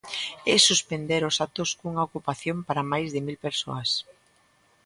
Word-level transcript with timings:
E 0.51 0.53
suspender 0.69 1.21
os 1.29 1.35
actos 1.45 1.69
cunha 1.79 2.05
ocupación 2.07 2.57
para 2.67 2.87
máis 2.91 3.07
de 3.15 3.21
mil 3.27 3.37
persoas. 3.47 3.89